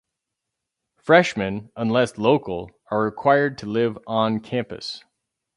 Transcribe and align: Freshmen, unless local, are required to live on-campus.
Freshmen, 0.97 1.71
unless 1.75 2.17
local, 2.17 2.71
are 2.89 3.03
required 3.03 3.59
to 3.59 3.67
live 3.67 3.99
on-campus. 4.07 5.03